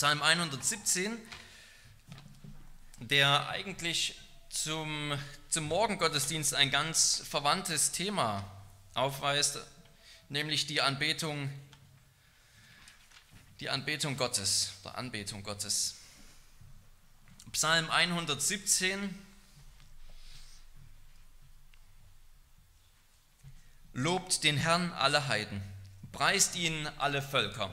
[0.00, 1.18] Psalm 117,
[3.00, 4.18] der eigentlich
[4.48, 5.12] zum,
[5.50, 8.50] zum Morgengottesdienst ein ganz verwandtes Thema
[8.94, 9.58] aufweist,
[10.30, 11.50] nämlich die Anbetung,
[13.60, 15.96] die Anbetung Gottes, der Anbetung Gottes.
[17.52, 19.14] Psalm 117
[23.92, 25.60] Lobt den Herrn alle Heiden,
[26.10, 27.70] preist ihn alle Völker,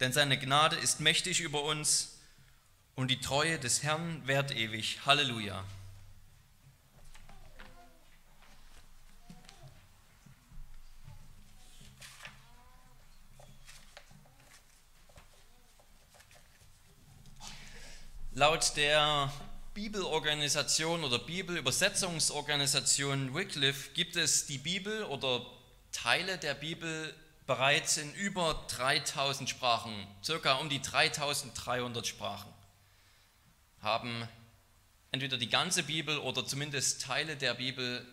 [0.00, 2.20] denn seine Gnade ist mächtig über uns
[2.94, 5.00] und die Treue des Herrn währt ewig.
[5.06, 5.64] Halleluja.
[18.32, 19.32] Laut der
[19.74, 25.44] Bibelorganisation oder Bibelübersetzungsorganisation Wycliffe gibt es die Bibel oder
[25.90, 27.12] Teile der Bibel
[27.48, 32.52] bereits in über 3000 Sprachen, circa um die 3300 Sprachen,
[33.80, 34.28] haben
[35.10, 38.06] entweder die ganze Bibel oder zumindest Teile der Bibel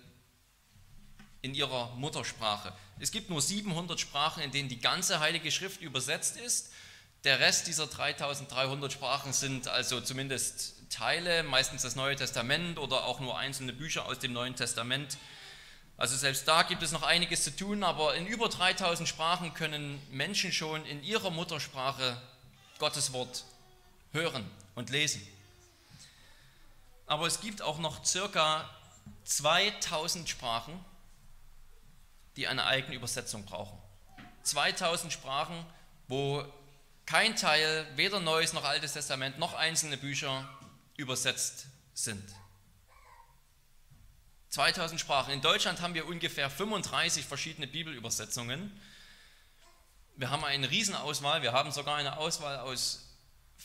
[1.44, 2.74] in ihrer Muttersprache.
[3.00, 6.72] Es gibt nur 700 Sprachen, in denen die ganze Heilige Schrift übersetzt ist
[7.26, 13.20] der Rest dieser 3300 Sprachen sind also zumindest Teile, meistens das Neue Testament oder auch
[13.20, 15.18] nur einzelne Bücher aus dem Neuen Testament.
[15.98, 20.02] Also selbst da gibt es noch einiges zu tun, aber in über 3000 Sprachen können
[20.12, 22.22] Menschen schon in ihrer Muttersprache
[22.80, 23.46] Gottes Wort
[24.12, 25.26] hören und lesen.
[27.08, 28.70] Aber es gibt auch noch circa
[29.24, 30.84] 2000 Sprachen,
[32.36, 33.78] die eine eigene Übersetzung brauchen.
[34.44, 35.66] 2000 Sprachen,
[36.08, 36.44] wo
[37.06, 40.50] kein Teil, weder Neues noch Altes Testament noch einzelne Bücher
[40.98, 42.24] übersetzt sind.
[44.56, 45.34] 2000 Sprachen.
[45.34, 48.72] In Deutschland haben wir ungefähr 35 verschiedene Bibelübersetzungen.
[50.16, 51.42] Wir haben eine Riesenauswahl.
[51.42, 53.06] Wir haben sogar eine Auswahl aus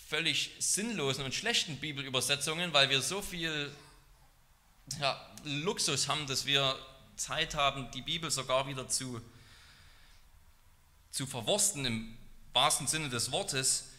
[0.09, 3.73] völlig sinnlosen und schlechten Bibelübersetzungen, weil wir so viel
[4.99, 6.77] ja, Luxus haben, dass wir
[7.15, 9.21] Zeit haben, die Bibel sogar wieder zu,
[11.13, 12.19] zu verwursten im
[12.53, 13.91] wahrsten Sinne des Wortes,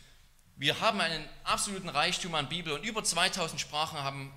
[0.58, 4.34] wir haben einen absoluten Reichtum an Bibel und über 2000 Sprachen haben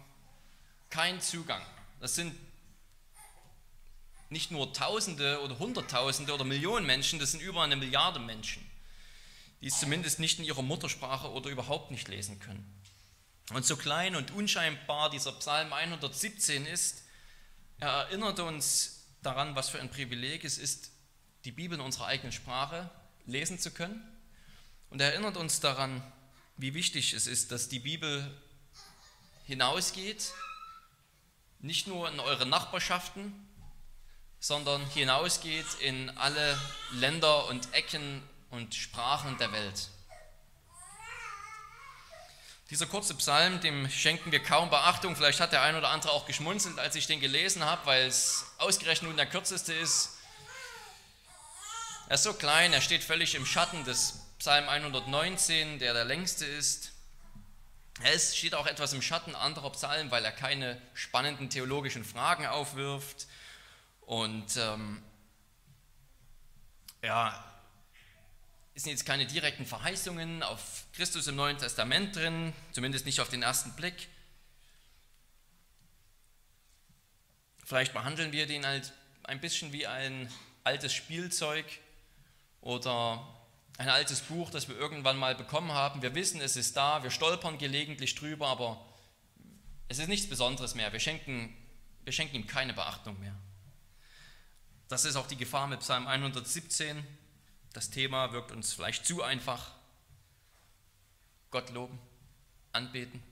[0.88, 1.60] keinen Zugang.
[2.00, 2.34] Das sind
[4.30, 8.68] nicht nur Tausende oder Hunderttausende oder Millionen Menschen, das sind über eine Milliarde Menschen,
[9.60, 12.64] die es zumindest nicht in ihrer Muttersprache oder überhaupt nicht lesen können.
[13.52, 17.02] Und so klein und unscheinbar dieser Psalm 117 ist,
[17.78, 20.90] er erinnert uns daran, was für ein Privileg es ist,
[21.44, 22.90] die Bibel in unserer eigenen Sprache
[23.26, 24.02] lesen zu können.
[24.90, 26.02] Und er erinnert uns daran,
[26.56, 28.30] wie wichtig es ist, dass die Bibel
[29.46, 30.32] hinausgeht,
[31.64, 33.32] nicht nur in eure Nachbarschaften,
[34.38, 36.60] sondern hinausgeht in alle
[36.92, 39.88] Länder und Ecken und Sprachen der Welt.
[42.68, 45.16] Dieser kurze Psalm, dem schenken wir kaum Beachtung.
[45.16, 48.44] Vielleicht hat der ein oder andere auch geschmunzelt, als ich den gelesen habe, weil es
[48.58, 50.18] ausgerechnet nun der kürzeste ist.
[52.08, 56.44] Er ist so klein, er steht völlig im Schatten des Psalm 119, der der längste
[56.44, 56.93] ist.
[58.02, 63.26] Es steht auch etwas im Schatten anderer Psalmen, weil er keine spannenden theologischen Fragen aufwirft.
[64.02, 65.02] Und ähm,
[67.02, 67.42] ja,
[68.74, 73.28] es sind jetzt keine direkten Verheißungen auf Christus im Neuen Testament drin, zumindest nicht auf
[73.28, 74.08] den ersten Blick.
[77.64, 80.30] Vielleicht behandeln wir den halt ein bisschen wie ein
[80.64, 81.64] altes Spielzeug,
[82.64, 83.22] oder
[83.78, 86.02] ein altes Buch, das wir irgendwann mal bekommen haben.
[86.02, 88.84] Wir wissen, es ist da, wir stolpern gelegentlich drüber, aber
[89.88, 90.92] es ist nichts Besonderes mehr.
[90.92, 91.54] Wir schenken,
[92.04, 93.34] wir schenken ihm keine Beachtung mehr.
[94.88, 97.04] Das ist auch die Gefahr mit Psalm 117.
[97.72, 99.72] Das Thema wirkt uns vielleicht zu einfach.
[101.50, 101.98] Gott loben,
[102.72, 103.22] anbeten.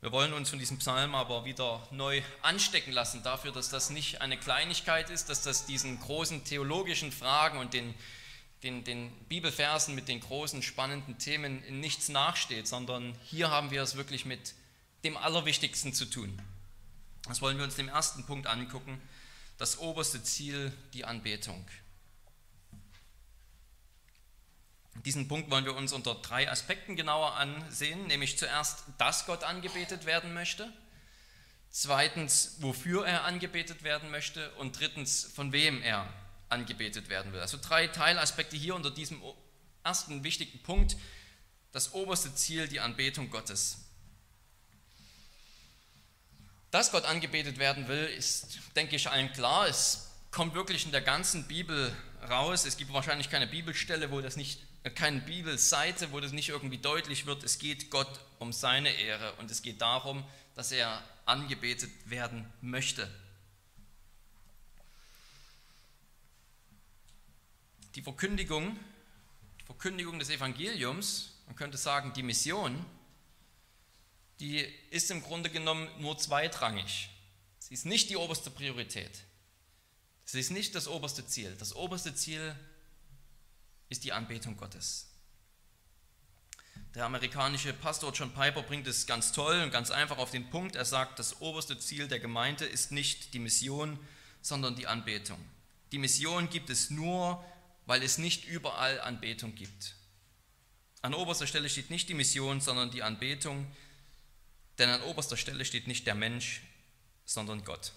[0.00, 4.20] Wir wollen uns von diesem Psalm aber wieder neu anstecken lassen dafür, dass das nicht
[4.20, 7.94] eine Kleinigkeit ist, dass das diesen großen theologischen Fragen und den,
[8.62, 13.82] den, den Bibelversen mit den großen spannenden Themen in nichts nachsteht, sondern hier haben wir
[13.82, 14.54] es wirklich mit
[15.02, 16.40] dem Allerwichtigsten zu tun.
[17.26, 19.00] Das wollen wir uns dem ersten Punkt angucken,
[19.56, 21.66] das oberste Ziel, die Anbetung.
[25.04, 30.06] Diesen Punkt wollen wir uns unter drei Aspekten genauer ansehen, nämlich zuerst, dass Gott angebetet
[30.06, 30.72] werden möchte,
[31.70, 36.08] zweitens, wofür er angebetet werden möchte und drittens, von wem er
[36.48, 37.40] angebetet werden will.
[37.40, 39.22] Also drei Teilaspekte hier unter diesem
[39.84, 40.96] ersten wichtigen Punkt,
[41.72, 43.78] das oberste Ziel, die Anbetung Gottes.
[46.70, 49.68] Dass Gott angebetet werden will, ist, denke ich, allen klar.
[49.68, 51.94] Es kommt wirklich in der ganzen Bibel
[52.28, 52.64] raus.
[52.64, 56.78] Es gibt wahrscheinlich keine Bibelstelle, wo das nicht, äh, keine Bibelseite, wo das nicht irgendwie
[56.78, 57.42] deutlich wird.
[57.44, 60.24] Es geht Gott um seine Ehre und es geht darum,
[60.54, 63.10] dass er angebetet werden möchte.
[67.94, 68.78] Die Verkündigung,
[69.60, 72.84] die Verkündigung des Evangeliums, man könnte sagen, die Mission,
[74.40, 77.08] die ist im Grunde genommen nur zweitrangig.
[77.58, 79.24] Sie ist nicht die oberste Priorität.
[80.26, 81.54] Sie ist nicht das oberste Ziel.
[81.58, 82.54] Das oberste Ziel
[83.88, 85.06] ist die Anbetung Gottes.
[86.96, 90.74] Der amerikanische Pastor John Piper bringt es ganz toll und ganz einfach auf den Punkt.
[90.74, 93.98] Er sagt, das oberste Ziel der Gemeinde ist nicht die Mission,
[94.42, 95.38] sondern die Anbetung.
[95.92, 97.44] Die Mission gibt es nur,
[97.86, 99.94] weil es nicht überall Anbetung gibt.
[101.02, 103.70] An oberster Stelle steht nicht die Mission, sondern die Anbetung,
[104.78, 106.62] denn an oberster Stelle steht nicht der Mensch,
[107.24, 107.92] sondern Gott.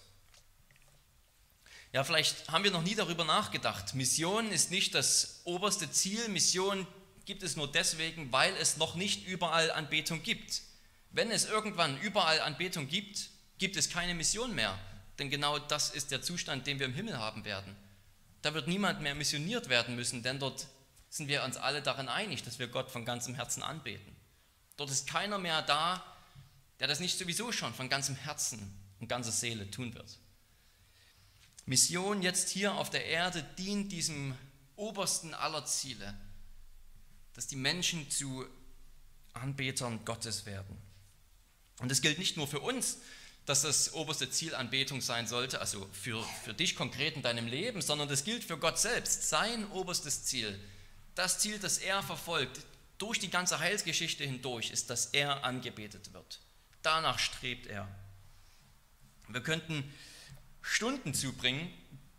[1.92, 3.94] Ja, vielleicht haben wir noch nie darüber nachgedacht.
[3.94, 6.28] Mission ist nicht das oberste Ziel.
[6.28, 6.86] Mission
[7.24, 10.62] gibt es nur deswegen, weil es noch nicht überall Anbetung gibt.
[11.10, 14.78] Wenn es irgendwann überall Anbetung gibt, gibt es keine Mission mehr.
[15.18, 17.76] Denn genau das ist der Zustand, den wir im Himmel haben werden.
[18.42, 20.68] Da wird niemand mehr missioniert werden müssen, denn dort
[21.10, 24.16] sind wir uns alle darin einig, dass wir Gott von ganzem Herzen anbeten.
[24.76, 26.02] Dort ist keiner mehr da,
[26.78, 30.18] der das nicht sowieso schon von ganzem Herzen und ganzer Seele tun wird.
[31.70, 34.36] Mission jetzt hier auf der Erde dient diesem
[34.74, 36.18] obersten aller Ziele,
[37.34, 38.44] dass die Menschen zu
[39.34, 40.76] Anbetern Gottes werden.
[41.78, 42.98] Und es gilt nicht nur für uns,
[43.46, 47.82] dass das oberste Ziel Anbetung sein sollte, also für, für dich konkret in deinem Leben,
[47.82, 49.28] sondern das gilt für Gott selbst.
[49.28, 50.58] Sein oberstes Ziel,
[51.14, 52.62] das Ziel, das er verfolgt,
[52.98, 56.40] durch die ganze Heilsgeschichte hindurch, ist, dass er angebetet wird.
[56.82, 57.86] Danach strebt er.
[59.28, 59.84] Wir könnten
[60.62, 61.72] Stunden zubringen,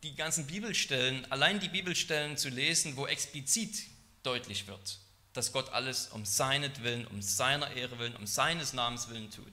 [0.03, 3.83] die ganzen Bibelstellen, allein die Bibelstellen zu lesen, wo explizit
[4.23, 4.99] deutlich wird,
[5.33, 9.45] dass Gott alles um seinetwillen, um seiner Ehre willen, um seines Namens willen tut.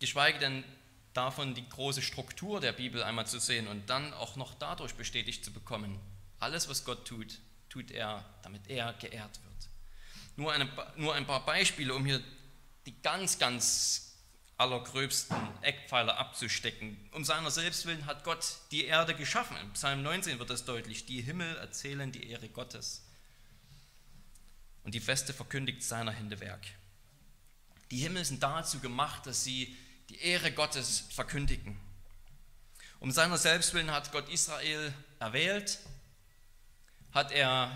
[0.00, 0.64] Geschweige denn
[1.12, 5.44] davon die große Struktur der Bibel einmal zu sehen und dann auch noch dadurch bestätigt
[5.44, 5.98] zu bekommen,
[6.38, 7.38] alles, was Gott tut,
[7.68, 9.68] tut er, damit er geehrt wird.
[10.36, 12.22] Nur, eine, nur ein paar Beispiele, um hier
[12.86, 14.09] die ganz, ganz
[14.60, 16.96] allergröbsten Eckpfeiler abzustecken.
[17.12, 19.56] Um seiner selbst willen hat Gott die Erde geschaffen.
[19.56, 21.06] Im Psalm 19 wird das deutlich.
[21.06, 23.02] Die Himmel erzählen die Ehre Gottes.
[24.84, 26.66] Und die Feste verkündigt seiner Hände Werk.
[27.90, 29.76] Die Himmel sind dazu gemacht, dass sie
[30.10, 31.78] die Ehre Gottes verkündigen.
[33.00, 35.78] Um seiner selbst willen hat Gott Israel erwählt,
[37.12, 37.74] hat er,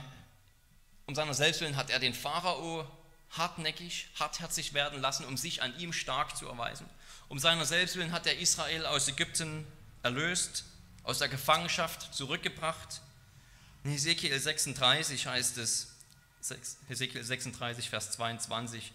[1.07, 2.87] um seiner selbst willen hat er den Pharao
[3.37, 6.89] hartnäckig, hartherzig werden lassen, um sich an ihm stark zu erweisen.
[7.29, 9.67] Um seiner selbst willen hat er Israel aus Ägypten
[10.03, 10.65] erlöst,
[11.03, 13.01] aus der Gefangenschaft zurückgebracht.
[13.83, 15.89] In Hesekiel 36 heißt es,
[16.89, 18.93] Hesekiel 36, Vers 22,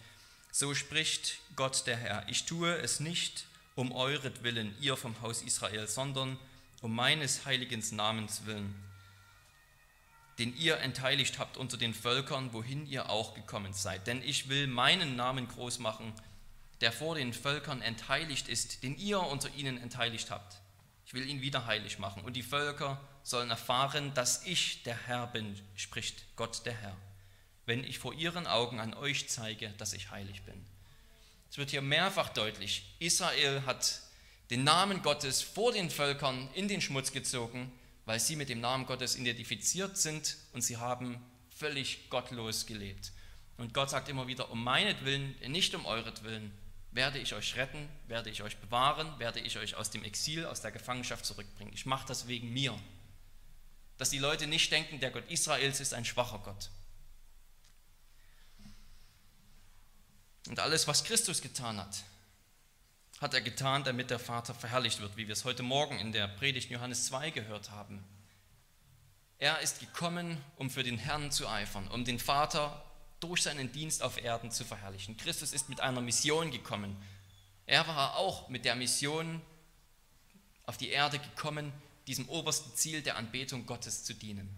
[0.51, 3.45] so spricht Gott der Herr, ich tue es nicht
[3.75, 6.37] um euretwillen, ihr vom Haus Israel, sondern
[6.81, 8.88] um meines heiligen Namens willen
[10.39, 14.07] den ihr entheiligt habt unter den Völkern, wohin ihr auch gekommen seid.
[14.07, 16.13] Denn ich will meinen Namen groß machen,
[16.79, 20.55] der vor den Völkern entheiligt ist, den ihr unter ihnen entheiligt habt.
[21.05, 22.23] Ich will ihn wieder heilig machen.
[22.23, 26.95] Und die Völker sollen erfahren, dass ich der Herr bin, spricht Gott der Herr,
[27.65, 30.65] wenn ich vor ihren Augen an euch zeige, dass ich heilig bin.
[31.51, 34.01] Es wird hier mehrfach deutlich, Israel hat
[34.51, 37.71] den Namen Gottes vor den Völkern in den Schmutz gezogen
[38.09, 41.23] weil sie mit dem Namen Gottes identifiziert sind und sie haben
[41.55, 43.11] völlig gottlos gelebt.
[43.57, 46.51] Und Gott sagt immer wieder, um meinetwillen, nicht um euretwillen,
[46.89, 50.59] werde ich euch retten, werde ich euch bewahren, werde ich euch aus dem Exil, aus
[50.59, 51.71] der Gefangenschaft zurückbringen.
[51.71, 52.75] Ich mache das wegen mir.
[53.99, 56.71] Dass die Leute nicht denken, der Gott Israels ist ein schwacher Gott.
[60.47, 62.03] Und alles, was Christus getan hat,
[63.19, 66.27] hat er getan, damit der Vater verherrlicht wird, wie wir es heute Morgen in der
[66.27, 68.03] Predigt Johannes 2 gehört haben.
[69.39, 72.83] Er ist gekommen, um für den Herrn zu eifern, um den Vater
[73.19, 75.17] durch seinen Dienst auf Erden zu verherrlichen.
[75.17, 76.95] Christus ist mit einer Mission gekommen.
[77.65, 79.41] Er war auch mit der Mission
[80.65, 81.73] auf die Erde gekommen,
[82.07, 84.49] diesem obersten Ziel der Anbetung Gottes zu dienen.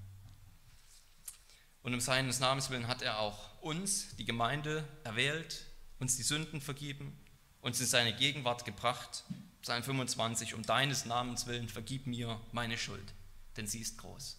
[1.81, 5.65] Und um seines Namens willen hat er auch uns, die Gemeinde, erwählt,
[5.99, 7.20] uns die Sünden vergeben
[7.61, 9.23] uns in seine Gegenwart gebracht.
[9.61, 13.13] Psalm 25, um deines Namens willen vergib mir meine Schuld,
[13.57, 14.37] denn sie ist groß.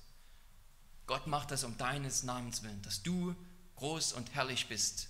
[1.06, 3.34] Gott macht das um deines Namens willen, dass du
[3.76, 5.08] groß und herrlich bist.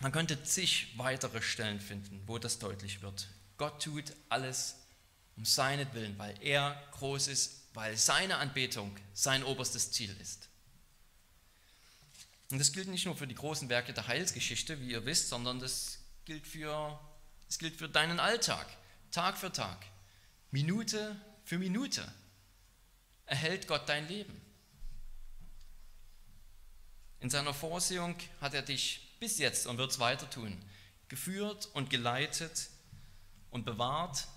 [0.00, 3.28] Man könnte zig weitere Stellen finden, wo das deutlich wird.
[3.56, 4.76] Gott tut alles
[5.36, 10.48] um seinetwillen, weil er groß ist weil seine Anbetung sein oberstes Ziel ist.
[12.52, 15.58] Und das gilt nicht nur für die großen Werke der Heilsgeschichte, wie ihr wisst, sondern
[15.58, 17.00] das gilt für,
[17.46, 18.66] das gilt für deinen Alltag,
[19.10, 19.86] Tag für Tag,
[20.50, 22.06] Minute für Minute
[23.24, 24.38] erhält Gott dein Leben.
[27.20, 30.62] In seiner Vorsehung hat er dich bis jetzt und wird es weiter tun,
[31.08, 32.68] geführt und geleitet
[33.48, 34.28] und bewahrt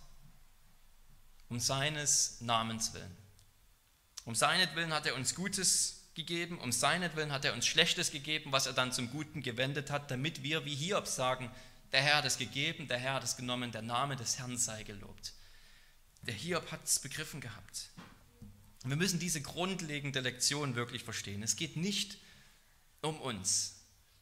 [1.50, 3.18] um seines Namens willen.
[4.24, 8.66] Um seinetwillen hat er uns Gutes gegeben, um seinetwillen hat er uns Schlechtes gegeben, was
[8.66, 11.52] er dann zum Guten gewendet hat, damit wir wie Hiob sagen,
[11.92, 14.84] der Herr hat es gegeben, der Herr hat es genommen, der Name des Herrn sei
[14.84, 15.34] gelobt.
[16.24, 17.90] Der Hiob hat es begriffen gehabt.
[18.84, 21.44] Und wir müssen diese grundlegende Lektion wirklich verstehen.
[21.44, 22.18] Es geht nicht
[23.02, 23.76] um uns.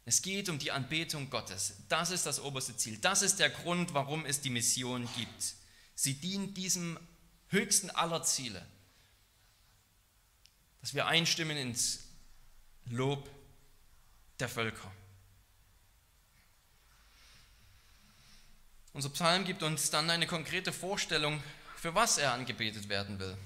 [0.06, 1.76] Es geht um die Anbetung Gottes.
[1.90, 2.98] Das ist das oberste Ziel.
[2.98, 5.56] Das ist der Grund, warum es die Mission gibt.
[5.96, 7.00] Sie dient diesem
[7.48, 8.66] höchsten aller Ziele,
[10.84, 12.10] dass wir einstimmen ins
[12.90, 13.30] Lob
[14.38, 14.92] der Völker.
[18.92, 21.42] Unser Psalm gibt uns dann eine konkrete Vorstellung,
[21.78, 23.38] für was er angebetet werden will.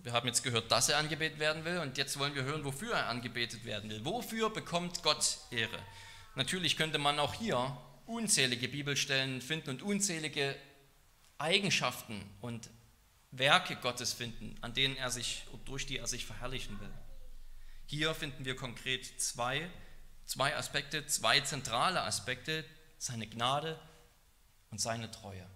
[0.00, 2.94] Wir haben jetzt gehört, dass er angebetet werden will und jetzt wollen wir hören, wofür
[2.94, 4.04] er angebetet werden will.
[4.04, 5.78] Wofür bekommt Gott Ehre?
[6.34, 10.56] Natürlich könnte man auch hier unzählige Bibelstellen finden und unzählige
[11.38, 12.68] Eigenschaften und
[13.32, 16.92] Werke Gottes finden, an denen er sich durch die er sich verherrlichen will.
[17.86, 19.68] Hier finden wir konkret zwei,
[20.24, 22.64] zwei Aspekte, zwei zentrale Aspekte,
[22.98, 23.78] seine Gnade
[24.70, 25.46] und seine Treue.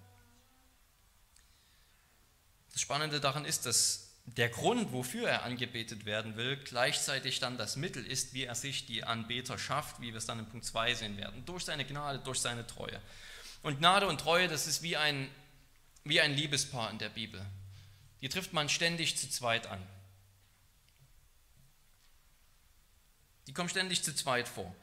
[2.72, 7.76] Das Spannende daran ist, dass der Grund, wofür er angebetet werden will, gleichzeitig dann das
[7.76, 10.94] Mittel ist, wie er sich die Anbeter schafft, wie wir es dann in Punkt 2
[10.94, 13.00] sehen werden, durch seine Gnade, durch seine Treue.
[13.62, 15.30] Und Gnade und Treue, das ist wie ein,
[16.04, 17.44] wie ein Liebespaar in der Bibel.
[18.24, 19.86] Die trifft man ständig zu zweit an.
[23.46, 24.74] Die kommen ständig zu zweit vor.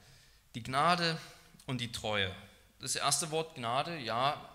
[0.53, 1.19] Die Gnade
[1.65, 2.31] und die Treue.
[2.81, 4.47] Das erste Wort Gnade, ja,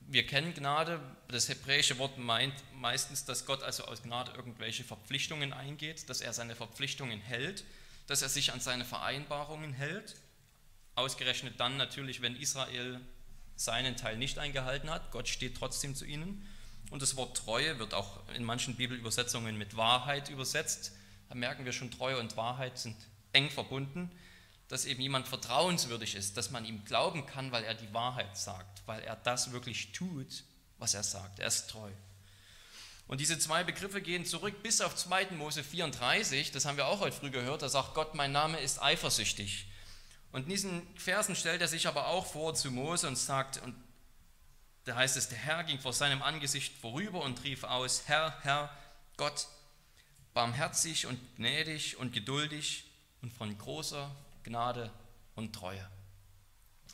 [0.00, 5.52] wir kennen Gnade, das hebräische Wort meint meistens, dass Gott also aus Gnade irgendwelche Verpflichtungen
[5.52, 7.64] eingeht, dass er seine Verpflichtungen hält,
[8.08, 10.16] dass er sich an seine Vereinbarungen hält.
[10.96, 13.00] Ausgerechnet dann natürlich, wenn Israel
[13.54, 15.12] seinen Teil nicht eingehalten hat.
[15.12, 16.44] Gott steht trotzdem zu ihnen.
[16.90, 20.92] Und das Wort Treue wird auch in manchen Bibelübersetzungen mit Wahrheit übersetzt.
[21.28, 22.96] Da merken wir schon, Treue und Wahrheit sind
[23.32, 24.10] eng verbunden
[24.68, 28.82] dass eben jemand vertrauenswürdig ist, dass man ihm glauben kann, weil er die Wahrheit sagt,
[28.86, 30.44] weil er das wirklich tut,
[30.78, 31.38] was er sagt.
[31.38, 31.90] Er ist treu.
[33.06, 35.30] Und diese zwei Begriffe gehen zurück bis auf 2.
[35.30, 38.82] Mose 34, das haben wir auch heute früh gehört, da sagt Gott, mein Name ist
[38.82, 39.66] eifersüchtig.
[40.30, 43.74] Und in diesen Versen stellt er sich aber auch vor zu Mose und sagt, und
[44.88, 48.74] da heißt es, der Herr ging vor seinem Angesicht vorüber und rief aus, Herr, Herr,
[49.18, 49.46] Gott,
[50.32, 52.84] barmherzig und gnädig und geduldig
[53.20, 54.10] und von großer
[54.44, 54.90] Gnade
[55.34, 55.86] und Treue.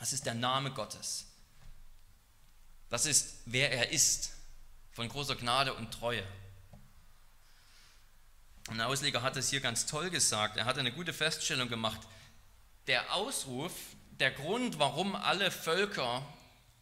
[0.01, 1.27] Das ist der Name Gottes.
[2.89, 4.33] Das ist, wer er ist,
[4.91, 6.27] von großer Gnade und Treue.
[8.67, 10.57] Ein Ausleger hat es hier ganz toll gesagt.
[10.57, 12.01] Er hat eine gute Feststellung gemacht.
[12.89, 13.73] Der Ausruf,
[14.19, 16.27] der Grund, warum alle Völker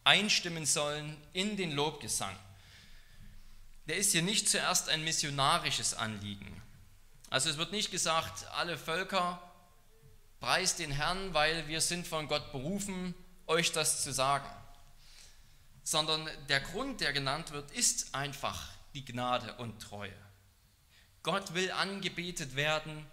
[0.03, 2.35] einstimmen sollen in den Lobgesang,
[3.87, 6.61] der ist hier nicht zuerst ein missionarisches Anliegen.
[7.29, 9.41] Also es wird nicht gesagt, alle Völker
[10.43, 13.15] Preist den Herrn, weil wir sind von Gott berufen,
[13.47, 14.49] euch das zu sagen.
[15.83, 20.11] Sondern der Grund, der genannt wird, ist einfach die Gnade und Treue.
[21.23, 23.05] Gott will angebetet werden,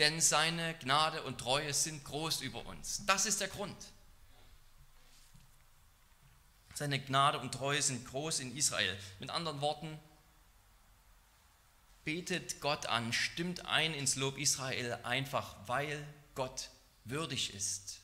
[0.00, 3.06] denn seine Gnade und Treue sind groß über uns.
[3.06, 3.76] Das ist der Grund.
[6.78, 8.96] Seine Gnade und Treue sind groß in Israel.
[9.18, 9.98] Mit anderen Worten,
[12.04, 16.06] betet Gott an, stimmt ein ins Lob Israel einfach, weil
[16.36, 16.70] Gott
[17.02, 17.98] würdig ist,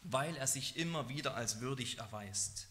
[0.00, 2.68] weil er sich immer wieder als würdig erweist.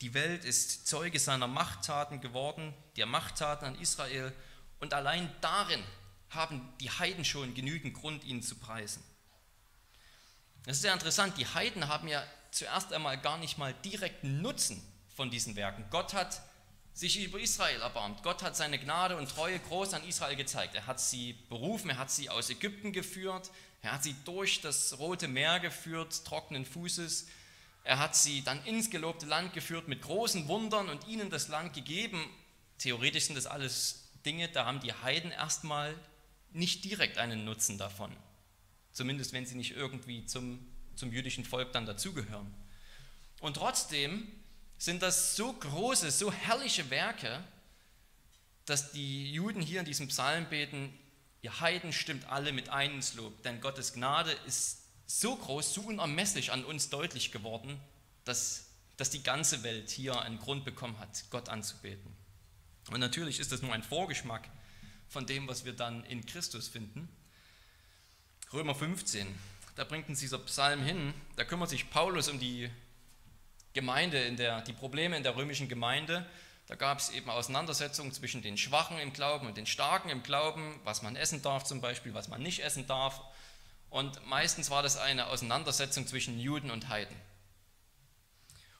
[0.00, 4.32] Die Welt ist Zeuge seiner Machttaten geworden, der Machttaten an Israel,
[4.78, 5.82] und allein darin
[6.30, 9.02] haben die Heiden schon genügend Grund, ihn zu preisen.
[10.62, 14.82] Das ist sehr interessant, die Heiden haben ja zuerst einmal gar nicht mal direkten Nutzen
[15.14, 15.84] von diesen Werken.
[15.90, 16.40] Gott hat
[16.92, 18.22] sich über Israel erbarmt.
[18.22, 20.76] Gott hat seine Gnade und Treue groß an Israel gezeigt.
[20.76, 23.50] Er hat sie berufen, er hat sie aus Ägypten geführt,
[23.82, 27.26] er hat sie durch das Rote Meer geführt, trockenen Fußes.
[27.82, 31.74] Er hat sie dann ins gelobte Land geführt mit großen Wundern und ihnen das Land
[31.74, 32.24] gegeben.
[32.78, 35.94] Theoretisch sind das alles Dinge, da haben die Heiden erstmal
[36.52, 38.16] nicht direkt einen Nutzen davon.
[38.92, 40.64] Zumindest wenn sie nicht irgendwie zum,
[40.96, 42.52] zum jüdischen Volk dann dazugehören.
[43.40, 44.26] Und trotzdem
[44.78, 47.42] sind das so große, so herrliche Werke,
[48.66, 50.92] dass die Juden hier in diesem Psalm beten,
[51.42, 55.82] ihr Heiden stimmt alle mit ein ins Lob, denn Gottes Gnade ist so groß, so
[55.82, 57.78] unermesslich an uns deutlich geworden,
[58.24, 62.10] dass, dass die ganze Welt hier einen Grund bekommen hat, Gott anzubeten.
[62.90, 64.48] Und natürlich ist das nur ein Vorgeschmack
[65.08, 67.08] von dem, was wir dann in Christus finden.
[68.52, 69.26] Römer 15,
[69.74, 72.70] da bringt uns dieser Psalm hin, da kümmert sich Paulus um die
[73.72, 76.26] Gemeinde, in der, die Probleme in der römischen Gemeinde
[76.66, 80.80] da gab es eben Auseinandersetzungen zwischen den Schwachen im Glauben und den Starken im Glauben,
[80.84, 83.20] was man essen darf zum Beispiel, was man nicht essen darf.
[83.90, 87.16] Und meistens war das eine Auseinandersetzung zwischen Juden und Heiden.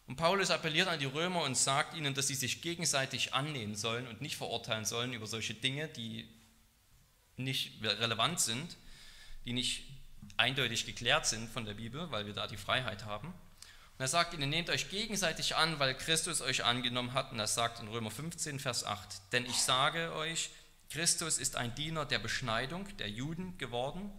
[0.06, 4.06] Und Paulus appelliert an die Römer und sagt ihnen, dass sie sich gegenseitig annehmen sollen
[4.06, 6.28] und nicht verurteilen sollen über solche Dinge, die
[7.36, 8.76] nicht relevant sind,
[9.44, 9.84] die nicht
[10.36, 13.28] eindeutig geklärt sind von der Bibel, weil wir da die Freiheit haben.
[13.28, 17.30] Und er sagt ihnen, nehmt euch gegenseitig an, weil Christus euch angenommen hat.
[17.30, 20.50] Und er sagt in Römer 15, Vers 8, denn ich sage euch,
[20.90, 24.10] Christus ist ein Diener der Beschneidung der Juden geworden,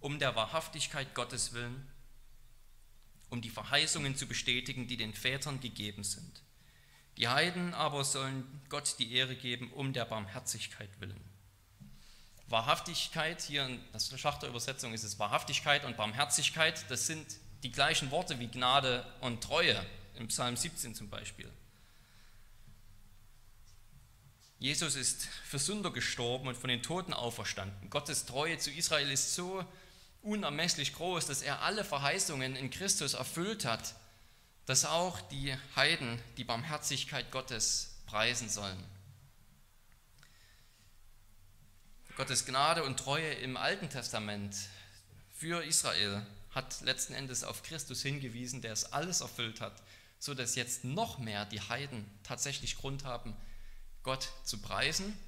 [0.00, 1.86] um der Wahrhaftigkeit Gottes willen,
[3.30, 6.42] um die Verheißungen zu bestätigen, die den Vätern gegeben sind.
[7.16, 11.33] Die Heiden aber sollen Gott die Ehre geben, um der Barmherzigkeit willen.
[12.54, 17.26] Wahrhaftigkeit, hier in der Schachterübersetzung ist es Wahrhaftigkeit und Barmherzigkeit, das sind
[17.64, 19.84] die gleichen Worte wie Gnade und Treue,
[20.14, 21.50] im Psalm 17 zum Beispiel.
[24.60, 27.90] Jesus ist für Sünder gestorben und von den Toten auferstanden.
[27.90, 29.64] Gottes Treue zu Israel ist so
[30.22, 33.96] unermesslich groß, dass er alle Verheißungen in Christus erfüllt hat,
[34.66, 38.93] dass auch die Heiden die Barmherzigkeit Gottes preisen sollen.
[42.16, 44.54] Gottes Gnade und Treue im Alten Testament
[45.32, 49.82] für Israel hat letzten Endes auf Christus hingewiesen, der es alles erfüllt hat,
[50.20, 53.36] so dass jetzt noch mehr die Heiden tatsächlich Grund haben,
[54.04, 55.18] Gott zu preisen.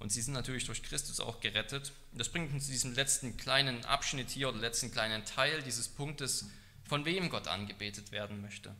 [0.00, 1.92] Und sie sind natürlich durch Christus auch gerettet.
[2.12, 6.46] Das bringt uns zu diesem letzten kleinen Abschnitt hier oder letzten kleinen Teil dieses Punktes,
[6.88, 8.74] von wem Gott angebetet werden möchte.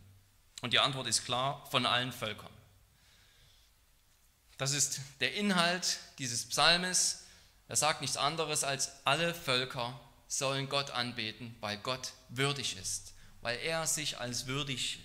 [0.63, 2.53] Und die Antwort ist klar, von allen Völkern.
[4.59, 7.26] Das ist der Inhalt dieses Psalmes.
[7.69, 9.99] Er sagt nichts anderes als alle Völker
[10.29, 15.01] sollen Gott anbeten, weil Gott würdig ist, weil er sich als würdig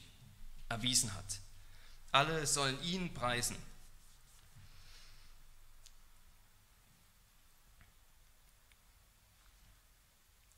[0.69, 1.39] erwiesen hat.
[2.12, 3.56] Alle sollen ihn preisen.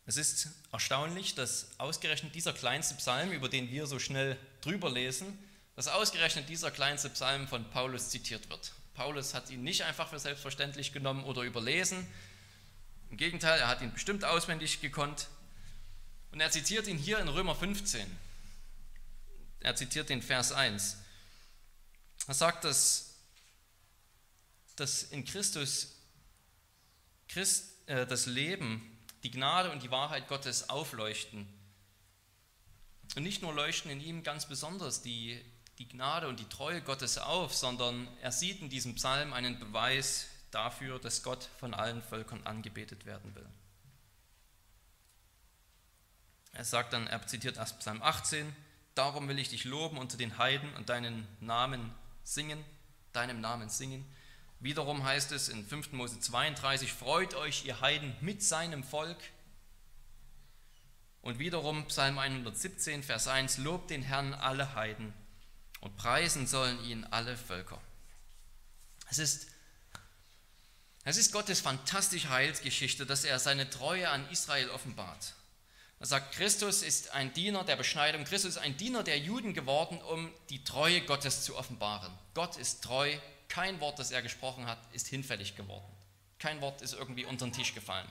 [0.06, 5.38] Es ist erstaunlich, dass ausgerechnet dieser kleinste Psalm, über den wir so schnell drüber lesen,
[5.76, 8.74] dass ausgerechnet dieser kleinste Psalm von Paulus zitiert wird.
[8.94, 12.08] Paulus hat ihn nicht einfach für selbstverständlich genommen oder überlesen,
[13.14, 15.28] im Gegenteil, er hat ihn bestimmt auswendig gekonnt.
[16.32, 18.10] Und er zitiert ihn hier in Römer 15.
[19.60, 20.98] Er zitiert den Vers 1.
[22.26, 23.14] Er sagt, dass,
[24.76, 25.94] dass in Christus
[27.28, 31.48] Christ, äh, das Leben, die Gnade und die Wahrheit Gottes aufleuchten.
[33.16, 35.40] Und nicht nur leuchten in ihm ganz besonders die,
[35.80, 40.28] die Gnade und die Treue Gottes auf, sondern er sieht in diesem Psalm einen Beweis
[40.52, 43.48] dafür, dass Gott von allen Völkern angebetet werden will.
[46.52, 48.56] Er sagt dann, er zitiert aus Psalm 18,
[48.94, 51.92] darum will ich dich loben unter den Heiden und deinen Namen
[52.24, 52.64] singen,
[53.12, 54.06] deinem Namen singen.
[54.60, 55.94] Wiederum heißt es in 5.
[55.94, 59.18] Mose 32, freut euch ihr Heiden mit seinem Volk.
[61.24, 65.14] Und wiederum Psalm 117, Vers 1, lobt den Herrn alle Heiden
[65.84, 67.80] und preisen sollen ihn alle Völker.
[69.10, 69.48] Es ist
[71.06, 75.34] es ist Gottes fantastische Heilsgeschichte, dass er seine Treue an Israel offenbart.
[76.00, 80.02] Er sagt, Christus ist ein Diener der Beschneidung, Christus ist ein Diener der Juden geworden,
[80.02, 82.12] um die Treue Gottes zu offenbaren.
[82.34, 83.14] Gott ist treu,
[83.50, 85.86] kein Wort, das er gesprochen hat, ist hinfällig geworden.
[86.40, 88.08] Kein Wort ist irgendwie unter den Tisch gefallen.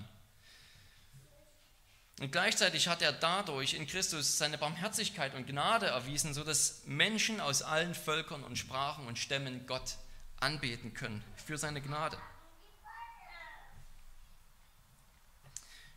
[2.21, 7.63] Und gleichzeitig hat er dadurch in Christus seine Barmherzigkeit und Gnade erwiesen, sodass Menschen aus
[7.63, 9.97] allen Völkern und Sprachen und Stämmen Gott
[10.39, 12.19] anbeten können für seine Gnade.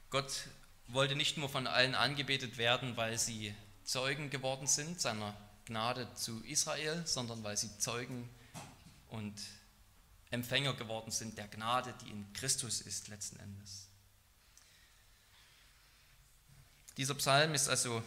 [0.09, 0.47] Gott
[0.87, 6.43] wollte nicht nur von allen angebetet werden, weil sie Zeugen geworden sind seiner Gnade zu
[6.45, 8.29] Israel, sondern weil sie Zeugen
[9.09, 9.33] und
[10.31, 13.89] Empfänger geworden sind der Gnade, die in Christus ist letzten Endes.
[16.97, 18.03] Dieser Psalm ist also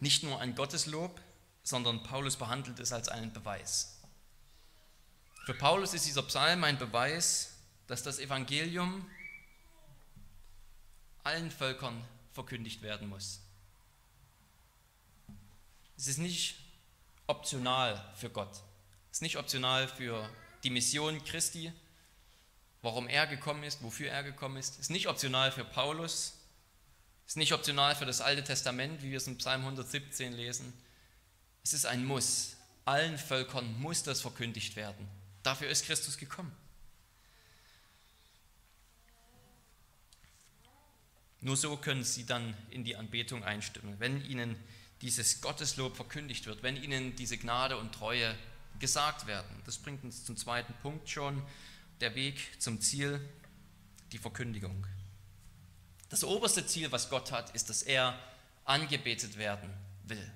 [0.00, 1.20] nicht nur ein Gotteslob,
[1.62, 3.98] sondern Paulus behandelt es als einen Beweis.
[5.44, 9.04] Für Paulus ist dieser Psalm ein Beweis, dass das Evangelium
[11.22, 13.40] allen Völkern verkündigt werden muss.
[15.96, 16.56] Es ist nicht
[17.26, 18.52] optional für Gott.
[19.10, 20.28] Es ist nicht optional für
[20.62, 21.72] die Mission Christi,
[22.82, 26.39] warum er gekommen ist, wofür er gekommen ist, ist nicht optional für Paulus,
[27.30, 30.72] ist nicht optional für das Alte Testament, wie wir es in Psalm 117 lesen.
[31.62, 32.56] Es ist ein Muss.
[32.84, 35.06] Allen Völkern muss das verkündigt werden.
[35.44, 36.50] Dafür ist Christus gekommen.
[41.40, 44.56] Nur so können sie dann in die Anbetung einstimmen, wenn ihnen
[45.00, 48.36] dieses Gotteslob verkündigt wird, wenn ihnen diese Gnade und Treue
[48.80, 49.62] gesagt werden.
[49.66, 51.40] Das bringt uns zum zweiten Punkt schon,
[52.00, 53.20] der Weg zum Ziel,
[54.10, 54.84] die Verkündigung.
[56.10, 58.18] Das oberste Ziel, was Gott hat, ist, dass er
[58.64, 59.72] angebetet werden
[60.04, 60.30] will.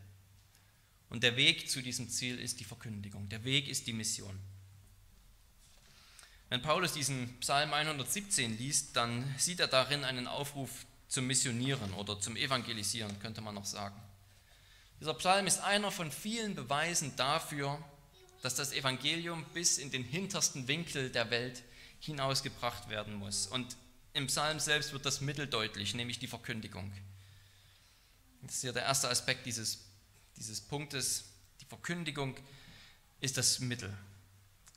[1.11, 3.29] Und der Weg zu diesem Ziel ist die Verkündigung.
[3.29, 4.39] Der Weg ist die Mission.
[6.49, 12.21] Wenn Paulus diesen Psalm 117 liest, dann sieht er darin einen Aufruf zum Missionieren oder
[12.21, 14.01] zum Evangelisieren, könnte man noch sagen.
[15.01, 17.83] Dieser Psalm ist einer von vielen Beweisen dafür,
[18.43, 21.63] dass das Evangelium bis in den hintersten Winkel der Welt
[21.99, 23.47] hinausgebracht werden muss.
[23.47, 23.77] Und
[24.15, 26.93] im Psalm selbst wird das Mittel deutlich, nämlich die Verkündigung.
[28.43, 29.81] Das ist ja der erste Aspekt dieses,
[30.37, 31.25] dieses Punktes.
[31.61, 32.37] Die Verkündigung
[33.21, 33.93] ist das Mittel.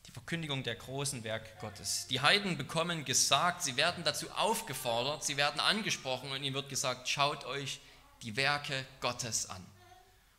[0.07, 2.07] Die Verkündigung der großen Werke Gottes.
[2.09, 7.07] Die Heiden bekommen gesagt, sie werden dazu aufgefordert, sie werden angesprochen und ihnen wird gesagt,
[7.07, 7.79] schaut euch
[8.23, 9.63] die Werke Gottes an.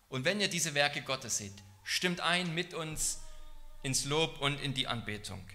[0.09, 1.53] Und wenn ihr diese Werke Gottes seht,
[1.85, 3.21] stimmt ein mit uns
[3.83, 5.47] ins Lob und in die Anbetung.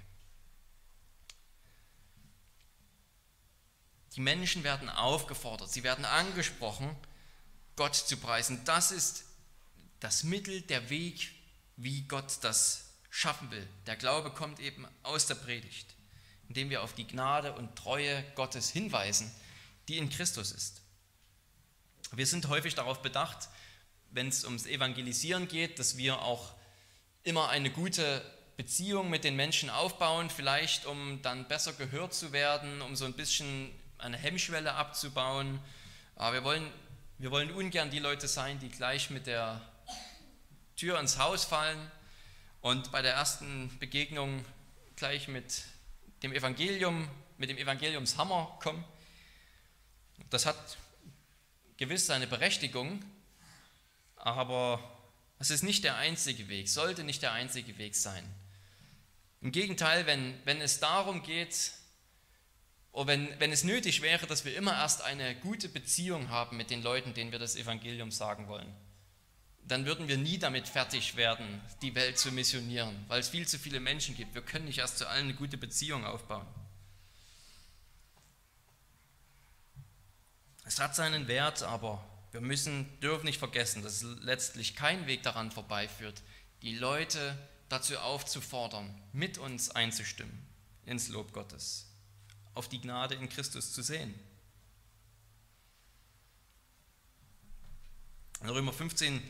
[4.16, 6.96] Die Menschen werden aufgefordert, sie werden angesprochen,
[7.76, 8.62] Gott zu preisen.
[8.66, 9.26] Das ist
[10.00, 11.32] das Mittel, der Weg,
[11.78, 13.68] wie Gott das schaffen will.
[13.88, 15.96] Der Glaube kommt eben aus der Predigt,
[16.48, 19.32] indem wir auf die Gnade und Treue Gottes hinweisen,
[19.88, 20.82] die in Christus ist.
[22.12, 23.50] Wir sind häufig darauf bedacht,
[24.12, 26.54] wenn es ums Evangelisieren geht, dass wir auch
[27.24, 28.24] immer eine gute
[28.58, 33.14] Beziehung mit den Menschen aufbauen, vielleicht um dann besser gehört zu werden, um so ein
[33.14, 33.72] bisschen
[34.04, 35.60] eine Hemmschwelle abzubauen.
[36.16, 36.72] Aber wir wollen,
[37.18, 39.62] wir wollen ungern die Leute sein, die gleich mit der
[40.76, 41.92] Tür ins Haus fallen
[42.62, 44.44] und bei der ersten Begegnung
[44.96, 45.64] gleich mit
[46.22, 48.84] dem Evangelium, mit dem Evangeliumshammer kommen.
[50.30, 50.78] Das hat
[51.78, 53.04] gewiss seine Berechtigung,
[54.16, 54.80] aber
[55.40, 58.24] es ist nicht der einzige Weg, sollte nicht der einzige Weg sein.
[59.42, 61.74] Im Gegenteil, wenn, wenn es darum geht,
[62.94, 66.70] oder wenn, wenn es nötig wäre, dass wir immer erst eine gute Beziehung haben mit
[66.70, 68.72] den Leuten, denen wir das Evangelium sagen wollen,
[69.66, 73.58] dann würden wir nie damit fertig werden, die Welt zu missionieren, weil es viel zu
[73.58, 74.36] viele Menschen gibt.
[74.36, 76.46] Wir können nicht erst zu allen eine gute Beziehung aufbauen.
[80.66, 85.52] Es hat seinen Wert, aber wir müssen, dürfen nicht vergessen, dass letztlich kein Weg daran
[85.52, 86.22] vorbeiführt,
[86.62, 87.38] die Leute
[87.70, 90.48] dazu aufzufordern, mit uns einzustimmen
[90.86, 91.88] ins Lob Gottes,
[92.54, 94.14] auf die Gnade in Christus zu sehen.
[98.42, 99.22] In Römer 15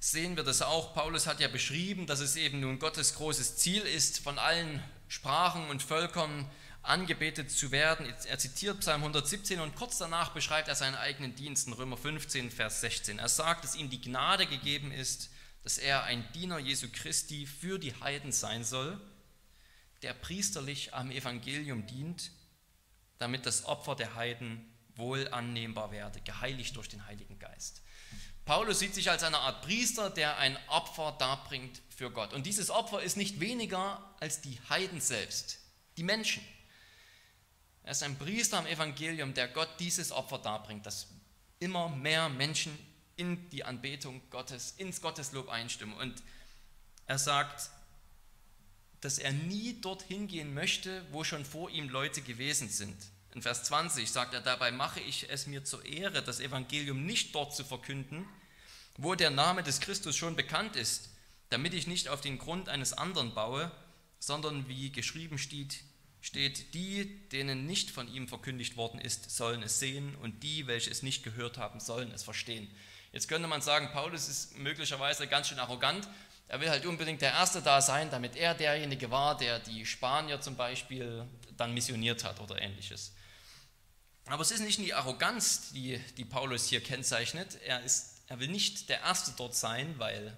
[0.00, 0.94] sehen wir das auch.
[0.94, 5.68] Paulus hat ja beschrieben, dass es eben nun Gottes großes Ziel ist, von allen Sprachen
[5.68, 6.50] und Völkern
[6.82, 8.06] angebetet zu werden.
[8.26, 12.50] Er zitiert Psalm 117 und kurz danach beschreibt er seinen eigenen Dienst in Römer 15,
[12.50, 13.18] Vers 16.
[13.18, 15.30] Er sagt, dass ihm die Gnade gegeben ist,
[15.62, 19.00] dass er ein Diener Jesu Christi für die Heiden sein soll,
[20.02, 22.30] der priesterlich am Evangelium dient,
[23.18, 27.82] damit das Opfer der Heiden wohl annehmbar werde, geheiligt durch den Heiligen Geist.
[28.44, 32.32] Paulus sieht sich als eine Art Priester, der ein Opfer darbringt für Gott.
[32.34, 35.58] Und dieses Opfer ist nicht weniger als die Heiden selbst,
[35.96, 36.44] die Menschen.
[37.82, 41.08] Er ist ein Priester am Evangelium, der Gott dieses Opfer darbringt, dass
[41.58, 42.78] immer mehr Menschen
[43.16, 45.96] in die Anbetung Gottes, ins Gotteslob einstimmen.
[45.96, 46.22] Und
[47.06, 47.70] er sagt,
[49.04, 52.96] dass er nie dorthin gehen möchte, wo schon vor ihm Leute gewesen sind.
[53.34, 57.34] In Vers 20 sagt er, dabei mache ich es mir zur Ehre, das Evangelium nicht
[57.34, 58.24] dort zu verkünden,
[58.96, 61.10] wo der Name des Christus schon bekannt ist,
[61.50, 63.70] damit ich nicht auf den Grund eines anderen baue,
[64.20, 65.80] sondern wie geschrieben steht,
[66.20, 70.90] steht, die, denen nicht von ihm verkündigt worden ist, sollen es sehen und die, welche
[70.90, 72.70] es nicht gehört haben, sollen es verstehen.
[73.12, 76.08] Jetzt könnte man sagen, Paulus ist möglicherweise ganz schön arrogant.
[76.54, 80.40] Er will halt unbedingt der Erste da sein, damit er derjenige war, der die Spanier
[80.40, 83.12] zum Beispiel dann missioniert hat oder ähnliches.
[84.26, 87.58] Aber es ist nicht die Arroganz, die, die Paulus hier kennzeichnet.
[87.66, 90.36] Er, ist, er will nicht der Erste dort sein, weil,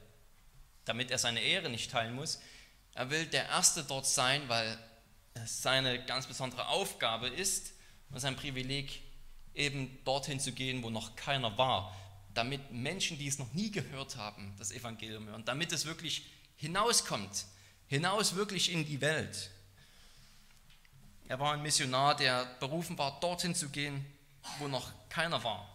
[0.87, 2.41] damit er seine Ehre nicht teilen muss.
[2.95, 4.79] Er will der Erste dort sein, weil
[5.45, 7.75] seine ganz besondere Aufgabe ist
[8.09, 9.03] und sein Privileg,
[9.53, 11.95] eben dorthin zu gehen, wo noch keiner war,
[12.37, 17.47] damit Menschen, die es noch nie gehört haben, das Evangelium hören, damit es wirklich hinauskommt,
[17.87, 19.51] hinaus wirklich in die Welt.
[21.29, 24.05] Er war ein Missionar, der berufen war, dorthin zu gehen,
[24.59, 25.73] wo noch keiner war.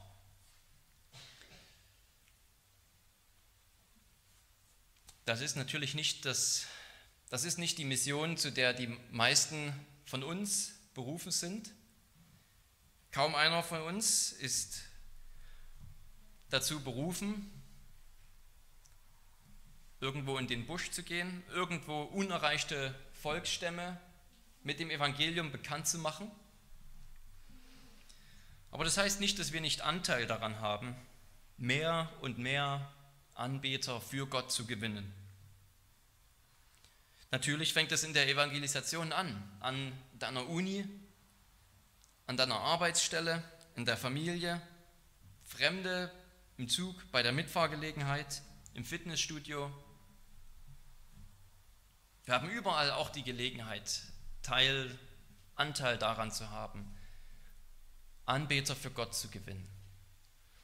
[5.26, 6.66] Das ist natürlich nicht, das,
[7.30, 9.74] das ist nicht die Mission, zu der die meisten
[10.06, 11.72] von uns berufen sind.
[13.12, 14.84] Kaum einer von uns ist
[16.52, 17.50] dazu berufen,
[20.00, 24.00] irgendwo in den Busch zu gehen, irgendwo unerreichte Volksstämme
[24.64, 26.30] mit dem Evangelium bekannt zu machen.
[28.72, 30.96] Aber das heißt nicht, dass wir nicht Anteil daran haben,
[31.58, 32.92] mehr und mehr
[33.34, 35.14] Anbeter für Gott zu gewinnen.
[37.32, 40.86] Natürlich fängt es in der Evangelisation an, an deiner Uni,
[42.28, 43.44] an deiner Arbeitsstelle,
[43.76, 44.62] in der Familie,
[45.46, 46.12] Fremde
[46.62, 48.44] im Zug, bei der Mitfahrgelegenheit,
[48.76, 49.72] im Fitnessstudio.
[52.26, 54.04] Wir haben überall auch die Gelegenheit,
[54.44, 54.96] Teil,
[55.56, 56.86] Anteil daran zu haben,
[58.28, 59.68] Anbeter für Gott zu gewinnen.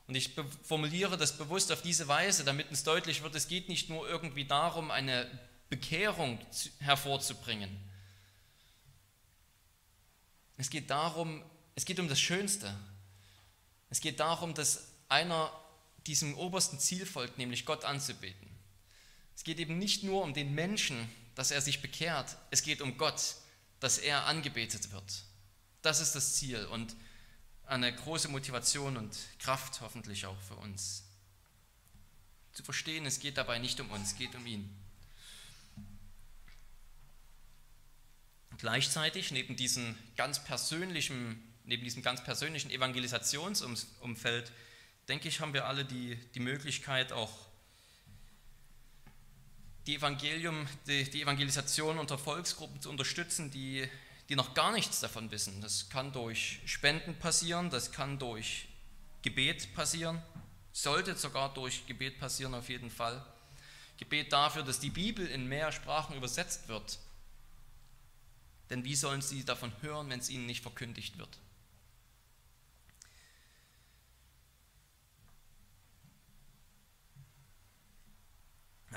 [0.05, 3.89] Und ich formuliere das bewusst auf diese Weise, damit uns deutlich wird, es geht nicht
[3.89, 5.27] nur irgendwie darum, eine
[5.71, 6.37] Bekehrung
[6.77, 7.75] hervorzubringen.
[10.57, 12.71] Es geht darum, es geht um das Schönste.
[13.89, 15.51] Es geht darum, dass einer
[16.07, 18.47] diesem obersten Ziel folgt, nämlich Gott anzubeten.
[19.35, 22.97] Es geht eben nicht nur um den Menschen, dass er sich bekehrt, es geht um
[22.97, 23.35] Gott,
[23.79, 25.23] dass er angebetet wird.
[25.83, 26.95] Das ist das Ziel und
[27.65, 31.03] eine große Motivation und Kraft hoffentlich auch für uns.
[32.53, 34.67] Zu verstehen, es geht dabei nicht um uns, es geht um ihn.
[38.57, 44.51] Gleichzeitig, neben diesem ganz persönlichen, neben diesem ganz persönlichen Evangelisationsumfeld,
[45.07, 47.31] denke ich, haben wir alle die, die Möglichkeit, auch
[49.85, 53.87] die, Evangelium, die, die Evangelisation unter Volksgruppen zu unterstützen, die,
[54.29, 55.61] die noch gar nichts davon wissen.
[55.61, 58.67] Das kann durch Spenden passieren, das kann durch
[59.21, 60.21] Gebet passieren,
[60.73, 63.25] sollte sogar durch Gebet passieren auf jeden Fall.
[63.97, 66.99] Gebet dafür, dass die Bibel in mehr Sprachen übersetzt wird.
[68.69, 71.39] Denn wie sollen sie davon hören, wenn es ihnen nicht verkündigt wird?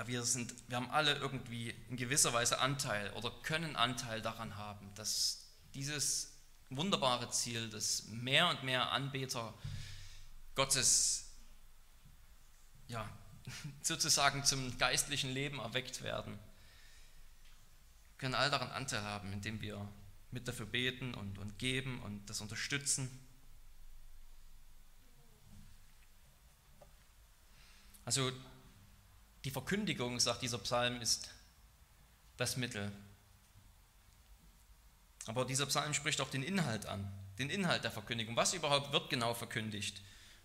[0.01, 4.57] Ja, wir, sind, wir haben alle irgendwie in gewisser Weise Anteil oder können Anteil daran
[4.57, 6.33] haben, dass dieses
[6.71, 9.53] wunderbare Ziel, dass mehr und mehr Anbeter
[10.55, 11.27] Gottes
[12.89, 13.07] ja,
[13.83, 16.39] sozusagen zum geistlichen Leben erweckt werden,
[18.17, 19.87] können all daran Anteil haben, indem wir
[20.31, 23.11] mit dafür beten und, und geben und das unterstützen.
[28.07, 28.33] Also
[29.45, 31.31] die Verkündigung, sagt dieser Psalm, ist
[32.37, 32.91] das Mittel.
[35.27, 38.37] Aber dieser Psalm spricht auch den Inhalt an, den Inhalt der Verkündigung.
[38.37, 40.01] Was überhaupt wird genau verkündigt?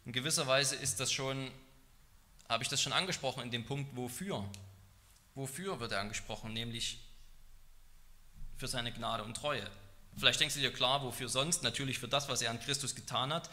[0.05, 1.51] In gewisser Weise ist das schon,
[2.47, 4.47] habe ich das schon angesprochen in dem Punkt, wofür?
[5.33, 6.53] Wofür wird er angesprochen?
[6.53, 6.99] Nämlich
[8.57, 9.69] für seine Gnade und Treue.
[10.17, 11.63] Vielleicht denkst du dir klar, wofür sonst?
[11.63, 13.49] Natürlich für das, was er an Christus getan hat,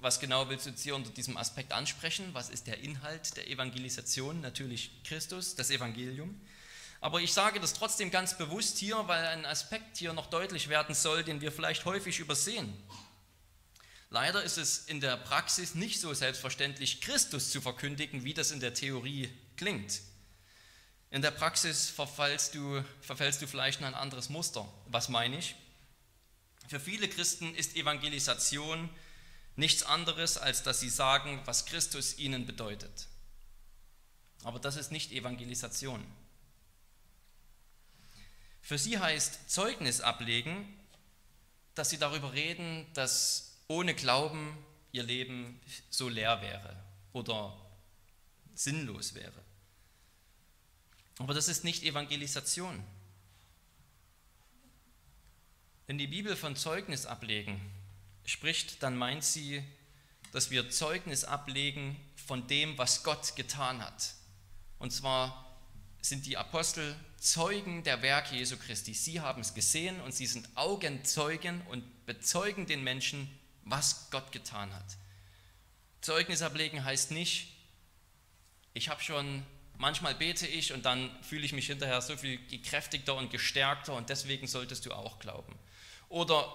[0.00, 2.30] was genau willst du jetzt hier unter diesem Aspekt ansprechen?
[2.32, 4.40] Was ist der Inhalt der Evangelisation?
[4.40, 6.40] Natürlich Christus, das Evangelium.
[7.00, 10.94] Aber ich sage das trotzdem ganz bewusst hier, weil ein Aspekt hier noch deutlich werden
[10.94, 12.72] soll, den wir vielleicht häufig übersehen.
[14.10, 18.60] Leider ist es in der Praxis nicht so selbstverständlich, Christus zu verkündigen, wie das in
[18.60, 20.00] der Theorie klingt.
[21.10, 24.66] In der Praxis verfällst du, verfällst du vielleicht in ein anderes Muster.
[24.86, 25.56] Was meine ich?
[26.68, 28.88] Für viele Christen ist Evangelisation
[29.56, 33.06] Nichts anderes, als dass sie sagen, was Christus ihnen bedeutet.
[34.42, 36.04] Aber das ist nicht Evangelisation.
[38.62, 40.66] Für sie heißt Zeugnis ablegen,
[41.74, 44.56] dass sie darüber reden, dass ohne Glauben
[44.92, 46.76] ihr Leben so leer wäre
[47.12, 47.56] oder
[48.54, 49.44] sinnlos wäre.
[51.18, 52.82] Aber das ist nicht Evangelisation.
[55.86, 57.60] Wenn die Bibel von Zeugnis ablegen
[58.24, 59.62] spricht, dann meint sie,
[60.32, 64.14] dass wir Zeugnis ablegen von dem, was Gott getan hat.
[64.78, 65.58] Und zwar
[66.00, 68.92] sind die Apostel Zeugen der Werke Jesu Christi.
[68.92, 73.30] Sie haben es gesehen und sie sind Augenzeugen und bezeugen den Menschen,
[73.62, 74.84] was Gott getan hat.
[76.02, 77.48] Zeugnis ablegen heißt nicht,
[78.74, 79.46] ich habe schon,
[79.78, 84.10] manchmal bete ich und dann fühle ich mich hinterher so viel gekräftigter und gestärkter und
[84.10, 85.58] deswegen solltest du auch glauben.
[86.10, 86.52] Oder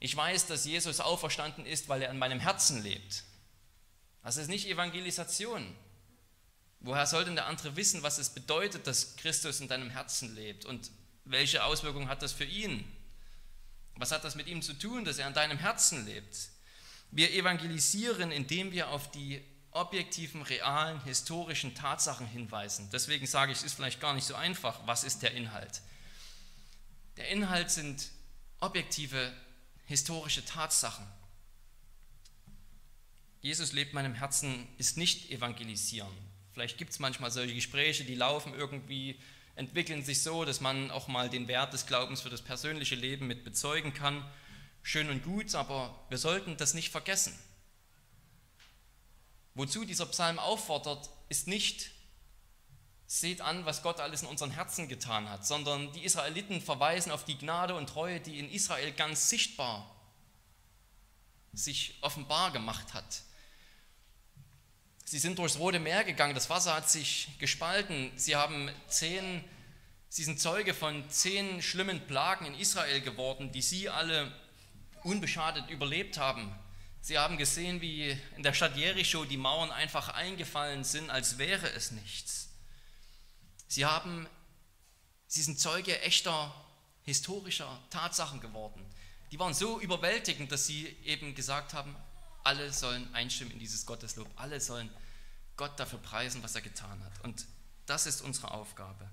[0.00, 3.24] ich weiß, dass Jesus auferstanden ist, weil er in meinem Herzen lebt.
[4.22, 5.76] Das ist nicht Evangelisation.
[6.80, 10.64] Woher soll denn der andere wissen, was es bedeutet, dass Christus in deinem Herzen lebt?
[10.64, 10.90] Und
[11.24, 12.90] welche Auswirkungen hat das für ihn?
[13.96, 16.48] Was hat das mit ihm zu tun, dass er in deinem Herzen lebt?
[17.10, 22.88] Wir evangelisieren, indem wir auf die objektiven, realen, historischen Tatsachen hinweisen.
[22.92, 24.80] Deswegen sage ich, es ist vielleicht gar nicht so einfach.
[24.86, 25.82] Was ist der Inhalt?
[27.18, 28.10] Der Inhalt sind
[28.60, 29.32] objektive,
[29.90, 31.04] historische Tatsachen.
[33.40, 36.12] Jesus lebt in meinem Herzen, ist nicht evangelisieren.
[36.52, 39.18] Vielleicht gibt es manchmal solche Gespräche, die laufen irgendwie,
[39.56, 43.26] entwickeln sich so, dass man auch mal den Wert des Glaubens für das persönliche Leben
[43.26, 44.24] mit bezeugen kann.
[44.84, 47.36] Schön und gut, aber wir sollten das nicht vergessen.
[49.54, 51.90] Wozu dieser Psalm auffordert, ist nicht,
[53.12, 57.24] seht an, was Gott alles in unseren Herzen getan hat, sondern die Israeliten verweisen auf
[57.24, 59.84] die Gnade und Treue, die in Israel ganz sichtbar
[61.52, 63.22] sich offenbar gemacht hat.
[65.04, 68.12] Sie sind durchs Rote Meer gegangen, das Wasser hat sich gespalten.
[68.14, 69.44] Sie, haben zehn,
[70.08, 74.32] sie sind Zeuge von zehn schlimmen Plagen in Israel geworden, die sie alle
[75.02, 76.54] unbeschadet überlebt haben.
[77.00, 81.68] Sie haben gesehen, wie in der Stadt Jericho die Mauern einfach eingefallen sind, als wäre
[81.72, 82.49] es nichts.
[83.70, 84.26] Sie, haben,
[85.28, 86.52] sie sind Zeuge echter
[87.04, 88.84] historischer Tatsachen geworden.
[89.30, 91.94] Die waren so überwältigend, dass sie eben gesagt haben,
[92.42, 94.28] alle sollen einstimmen in dieses Gotteslob.
[94.34, 94.90] Alle sollen
[95.56, 97.24] Gott dafür preisen, was er getan hat.
[97.24, 97.46] Und
[97.86, 99.08] das ist unsere Aufgabe.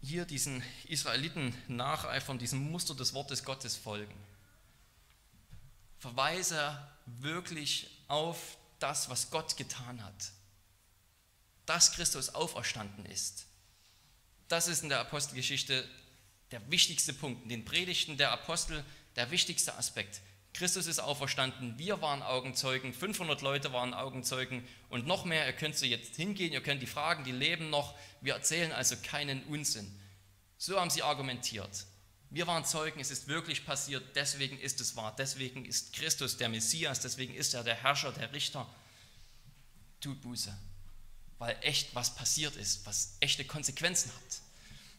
[0.00, 4.18] Hier diesen Israeliten nacheifern, diesem Muster des Wortes Gottes folgen.
[6.00, 10.32] Verweise wirklich auf das, was Gott getan hat.
[11.66, 13.46] Dass Christus auferstanden ist.
[14.48, 15.88] Das ist in der Apostelgeschichte
[16.50, 17.42] der wichtigste Punkt.
[17.44, 18.84] In den Predigten der Apostel
[19.16, 20.20] der wichtigste Aspekt.
[20.54, 25.76] Christus ist auferstanden, wir waren Augenzeugen, 500 Leute waren Augenzeugen und noch mehr, ihr könnt
[25.76, 29.90] so jetzt hingehen, ihr könnt die fragen, die leben noch, wir erzählen also keinen Unsinn.
[30.58, 31.86] So haben sie argumentiert.
[32.28, 36.50] Wir waren Zeugen, es ist wirklich passiert, deswegen ist es wahr, deswegen ist Christus der
[36.50, 38.68] Messias, deswegen ist er der Herrscher, der Richter.
[40.00, 40.56] Tut Buße,
[41.42, 44.40] weil echt was passiert ist, was echte Konsequenzen hat.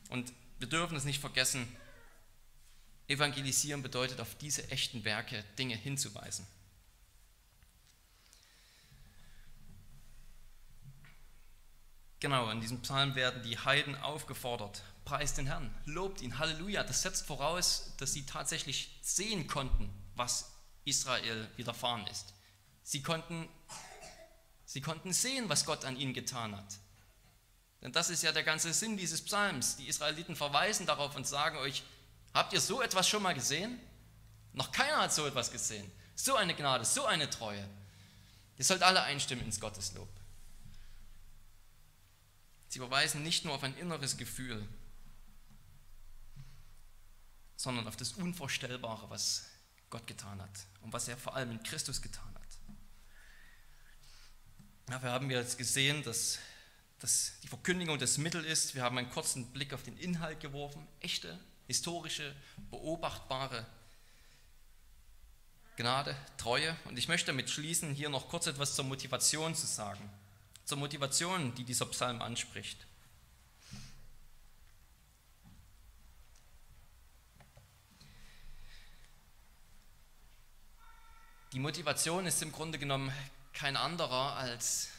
[0.09, 1.73] Und wir dürfen es nicht vergessen,
[3.07, 6.45] Evangelisieren bedeutet, auf diese echten Werke Dinge hinzuweisen.
[12.19, 16.83] Genau, in diesem Psalm werden die Heiden aufgefordert, preist den Herrn, lobt ihn, Halleluja.
[16.83, 20.51] Das setzt voraus, dass sie tatsächlich sehen konnten, was
[20.83, 22.33] Israel widerfahren ist.
[22.83, 23.47] Sie konnten,
[24.73, 26.79] sie konnten sehen, was Gott an ihnen getan hat.
[27.81, 29.75] Denn das ist ja der ganze Sinn dieses Psalms.
[29.75, 31.83] Die Israeliten verweisen darauf und sagen euch,
[32.33, 33.79] Habt ihr so etwas schon mal gesehen?
[34.53, 35.89] Noch keiner hat so etwas gesehen.
[36.15, 37.67] So eine Gnade, so eine Treue.
[38.57, 40.09] Ihr sollt alle einstimmen ins Gotteslob.
[42.67, 44.67] Sie verweisen nicht nur auf ein inneres Gefühl,
[47.55, 49.45] sondern auf das Unvorstellbare, was
[49.91, 52.32] Gott getan hat und was er vor allem in Christus getan hat.
[54.91, 56.39] Haben wir jetzt gesehen, dass,
[56.99, 58.75] dass die Verkündigung das Mittel ist.
[58.75, 60.87] Wir haben einen kurzen Blick auf den Inhalt geworfen.
[60.99, 62.35] Echte historische,
[62.69, 63.65] beobachtbare
[65.75, 66.75] Gnade, Treue.
[66.85, 70.07] Und ich möchte damit schließen, hier noch kurz etwas zur Motivation zu sagen.
[70.65, 72.85] Zur Motivation, die dieser Psalm anspricht.
[81.53, 83.11] Die Motivation ist im Grunde genommen
[83.53, 84.89] kein anderer als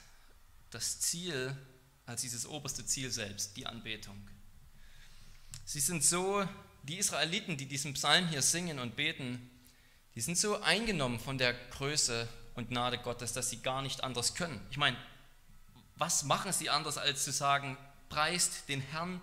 [0.71, 1.57] das Ziel,
[2.07, 4.29] als dieses oberste Ziel selbst, die Anbetung.
[5.64, 6.47] Sie sind so,
[6.83, 9.51] die Israeliten, die diesen Psalm hier singen und beten,
[10.14, 14.35] die sind so eingenommen von der Größe und Gnade Gottes, dass sie gar nicht anders
[14.35, 14.64] können.
[14.71, 14.97] Ich meine,
[15.97, 17.77] was machen sie anders als zu sagen,
[18.09, 19.23] preist den Herrn,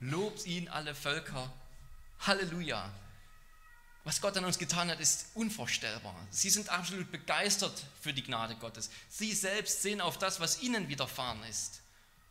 [0.00, 1.52] lobt ihn alle Völker,
[2.20, 2.92] Halleluja.
[4.04, 6.14] Was Gott an uns getan hat, ist unvorstellbar.
[6.30, 8.90] Sie sind absolut begeistert für die Gnade Gottes.
[9.08, 11.82] Sie selbst sehen auf das, was ihnen widerfahren ist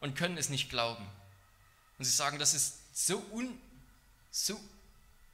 [0.02, 1.06] und können es nicht glauben.
[1.98, 3.58] Und sie sagen, das ist so, un,
[4.32, 4.60] so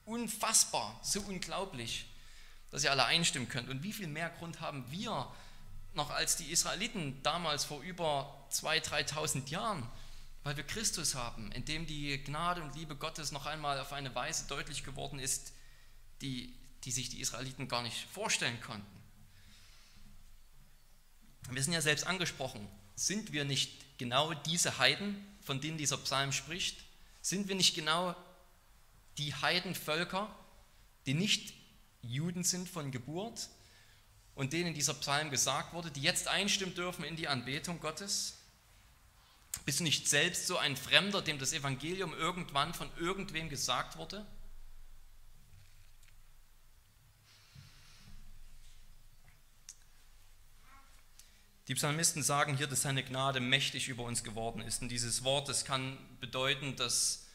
[0.05, 2.05] unfassbar, so unglaublich,
[2.69, 3.69] dass ihr alle einstimmen könnt.
[3.69, 5.31] Und wie viel mehr Grund haben wir
[5.95, 9.89] noch als die Israeliten damals vor über 2.000, 3.000 Jahren,
[10.43, 14.13] weil wir Christus haben, in dem die Gnade und Liebe Gottes noch einmal auf eine
[14.13, 15.51] Weise deutlich geworden ist,
[16.21, 16.53] die,
[16.83, 18.85] die sich die Israeliten gar nicht vorstellen konnten.
[21.49, 26.31] Wir sind ja selbst angesprochen, sind wir nicht genau diese Heiden, von denen dieser Psalm
[26.31, 26.83] spricht?
[27.21, 28.15] Sind wir nicht genau
[29.17, 30.33] die Heidenvölker,
[31.05, 31.53] die nicht
[32.01, 33.49] Juden sind von Geburt
[34.35, 38.37] und denen dieser Psalm gesagt wurde, die jetzt einstimmen dürfen in die Anbetung Gottes?
[39.65, 44.25] Bist du nicht selbst so ein Fremder, dem das Evangelium irgendwann von irgendwem gesagt wurde?
[51.67, 54.81] Die Psalmisten sagen hier, dass seine Gnade mächtig über uns geworden ist.
[54.81, 57.25] Und dieses Wort, das kann bedeuten, dass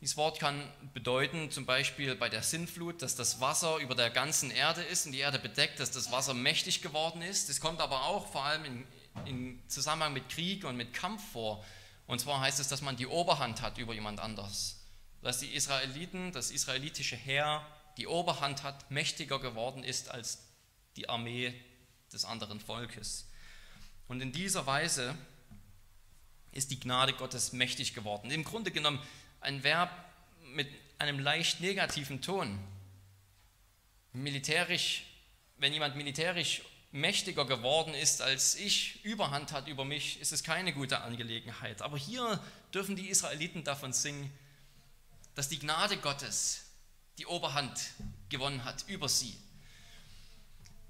[0.00, 4.50] dieses Wort kann bedeuten, zum Beispiel bei der Sintflut, dass das Wasser über der ganzen
[4.50, 7.50] Erde ist und die Erde bedeckt, dass das Wasser mächtig geworden ist.
[7.50, 8.86] Es kommt aber auch vor allem in,
[9.26, 11.64] in Zusammenhang mit Krieg und mit Kampf vor.
[12.06, 14.80] Und zwar heißt es, dass man die Oberhand hat über jemand anders.
[15.20, 17.64] Dass die Israeliten, das israelitische Heer,
[17.96, 20.48] die Oberhand hat, mächtiger geworden ist als
[20.96, 21.54] die Armee
[22.12, 23.28] des anderen Volkes.
[24.12, 25.16] Und in dieser Weise
[26.50, 28.30] ist die Gnade Gottes mächtig geworden.
[28.30, 29.00] Im Grunde genommen
[29.40, 29.90] ein Verb
[30.52, 32.58] mit einem leicht negativen Ton.
[34.12, 35.04] Militärisch,
[35.56, 36.60] wenn jemand militärisch
[36.90, 41.80] mächtiger geworden ist als ich, Überhand hat über mich, ist es keine gute Angelegenheit.
[41.80, 42.38] Aber hier
[42.74, 44.30] dürfen die Israeliten davon singen,
[45.34, 46.66] dass die Gnade Gottes
[47.16, 47.80] die Oberhand
[48.28, 49.34] gewonnen hat über sie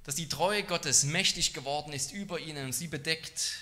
[0.04, 3.58] dass die Treue Gottes mächtig geworden ist über ihnen und sie bedeckt.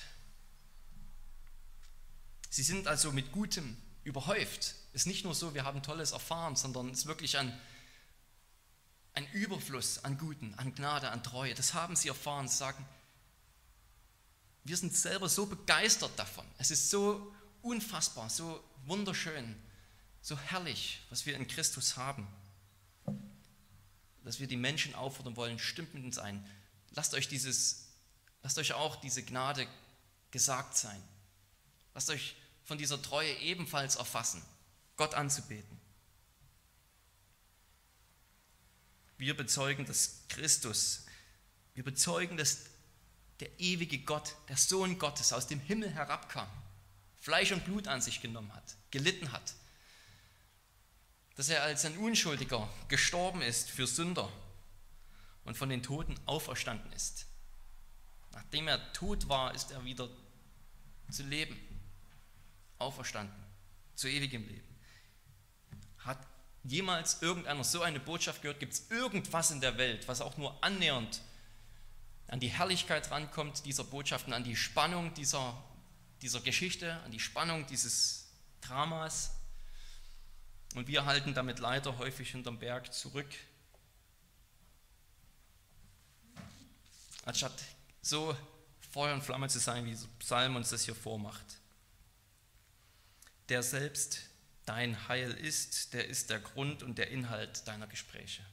[2.49, 4.75] Sie sind also mit Gutem überhäuft.
[4.93, 7.59] Es ist nicht nur so, wir haben Tolles erfahren, sondern es ist wirklich ein,
[9.13, 11.55] ein Überfluss an Guten, an Gnade, an Treue.
[11.55, 12.85] Das haben sie erfahren, sagen,
[14.65, 16.47] wir sind selber so begeistert davon.
[16.59, 19.57] Es ist so unfassbar, so wunderschön,
[20.23, 22.27] so herrlich, was wir in Christus haben
[24.31, 26.49] dass wir die Menschen auffordern wollen, stimmt mit uns ein.
[26.93, 27.89] Lasst euch, dieses,
[28.45, 29.67] lasst euch auch diese Gnade
[30.31, 31.03] gesagt sein.
[31.95, 34.41] Lasst euch von dieser Treue ebenfalls erfassen,
[34.97, 35.81] Gott anzubeten.
[39.19, 41.07] Wir bezeugen, dass Christus,
[41.75, 42.59] wir bezeugen, dass
[43.41, 46.47] der ewige Gott, der Sohn Gottes aus dem Himmel herabkam,
[47.19, 49.55] Fleisch und Blut an sich genommen hat, gelitten hat,
[51.41, 54.31] dass er als ein Unschuldiger gestorben ist für Sünder
[55.47, 57.25] und von den Toten auferstanden ist.
[58.33, 60.11] Nachdem er tot war, ist er wieder
[61.11, 61.59] zu leben,
[62.79, 63.35] auferstanden,
[63.95, 64.77] zu ewigem Leben.
[66.01, 66.19] Hat
[66.63, 68.61] jemals irgendeiner so eine Botschaft gehört?
[68.61, 71.23] Gibt es irgendwas in der Welt, was auch nur annähernd
[72.29, 75.57] an die Herrlichkeit rankommt dieser Botschaften, an die Spannung dieser,
[76.21, 78.29] dieser Geschichte, an die Spannung dieses
[78.61, 79.40] Dramas?
[80.75, 83.29] Und wir halten damit leider häufig hinterm Berg zurück.
[87.25, 87.53] Anstatt
[88.03, 88.37] so
[88.91, 91.45] Feuer und Flamme zu sein, wie Psalm uns das hier vormacht.
[93.49, 94.21] Der selbst
[94.65, 98.45] dein Heil ist, der ist der Grund und der Inhalt deiner Gespräche.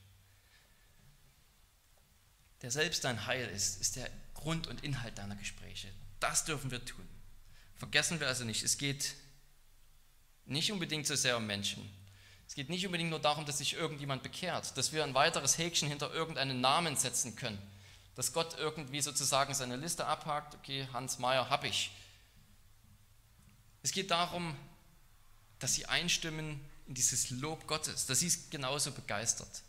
[2.61, 5.91] Der selbst dein Heil ist, ist der Grund und Inhalt deiner Gespräche.
[6.19, 7.07] Das dürfen wir tun.
[7.75, 9.13] Vergessen wir also nicht, es geht
[10.45, 11.87] nicht unbedingt so sehr um Menschen,
[12.47, 15.89] es geht nicht unbedingt nur darum, dass sich irgendjemand bekehrt, dass wir ein weiteres Häkchen
[15.89, 17.61] hinter irgendeinen Namen setzen können,
[18.15, 21.91] dass Gott irgendwie sozusagen seine Liste abhakt, okay, Hans Meyer habe ich.
[23.83, 24.55] Es geht darum,
[25.59, 29.63] dass sie einstimmen in dieses Lob Gottes, dass sie es genauso begeistert.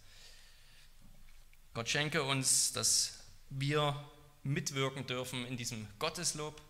[1.75, 3.19] Gott schenke uns, dass
[3.51, 4.09] wir
[4.45, 6.61] mitwirken dürfen in diesem Gotteslob,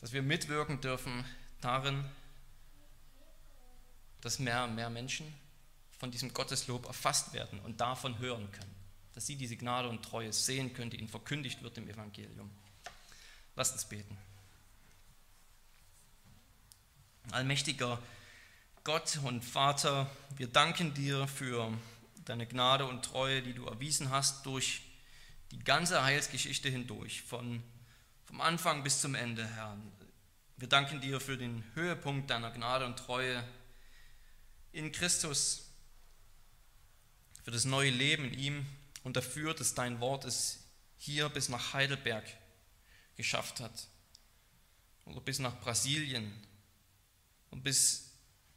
[0.00, 1.24] dass wir mitwirken dürfen
[1.60, 2.04] darin,
[4.22, 5.32] dass mehr und mehr Menschen
[5.98, 8.74] von diesem Gotteslob erfasst werden und davon hören können.
[9.14, 12.50] Dass sie diese Gnade und Treue sehen können, die ihnen verkündigt wird im Evangelium.
[13.54, 14.16] Lasst uns beten.
[17.30, 18.02] Allmächtiger
[18.84, 21.72] Gott und Vater, wir danken dir für
[22.24, 24.82] deine Gnade und Treue, die du erwiesen hast durch
[25.52, 27.62] die ganze Heilsgeschichte hindurch, von,
[28.24, 29.76] vom Anfang bis zum Ende, Herr.
[30.56, 33.44] Wir danken dir für den Höhepunkt deiner Gnade und Treue
[34.72, 35.70] in Christus,
[37.44, 38.66] für das neue Leben in ihm
[39.04, 40.60] und dafür, dass dein Wort es
[40.96, 42.24] hier bis nach Heidelberg
[43.16, 43.88] geschafft hat
[45.04, 46.32] oder bis nach Brasilien
[47.50, 48.12] und bis,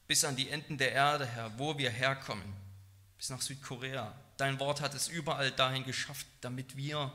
[0.08, 2.54] bis an die Enden der Erde, Herr, wo wir herkommen,
[3.18, 4.16] bis nach Südkorea.
[4.38, 7.12] Dein Wort hat es überall dahin geschafft, damit wir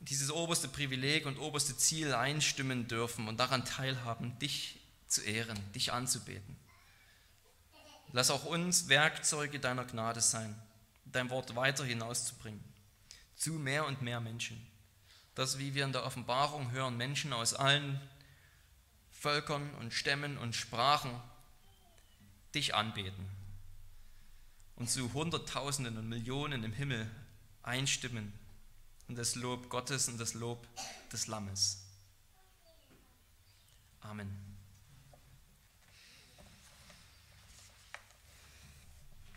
[0.00, 5.92] dieses oberste Privileg und oberste Ziel einstimmen dürfen und daran teilhaben, dich zu ehren, dich
[5.92, 6.56] anzubeten.
[8.12, 10.60] Lass auch uns Werkzeuge deiner Gnade sein,
[11.04, 12.62] dein Wort weiter hinauszubringen,
[13.34, 14.64] zu mehr und mehr Menschen.
[15.34, 18.00] Dass, wie wir in der Offenbarung hören, Menschen aus allen
[19.12, 21.10] Völkern und Stämmen und Sprachen
[22.54, 23.28] dich anbeten.
[24.76, 27.10] und zu Hunderttausenden und Millionen im Himmel
[27.62, 28.32] einstimmen
[29.08, 30.66] in das Lob Gottes und das Lob
[31.12, 31.82] des Lammes.
[34.00, 34.45] Amen.